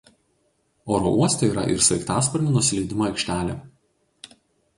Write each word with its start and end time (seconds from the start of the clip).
Oro 0.95 1.11
uoste 1.19 1.49
yra 1.51 1.65
ir 1.73 1.83
sraigtasparnių 1.89 2.55
nusileidimo 2.57 3.07
aikštelė. 3.11 3.59